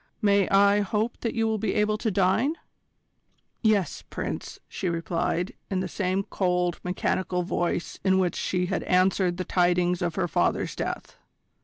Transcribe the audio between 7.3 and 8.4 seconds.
voice in which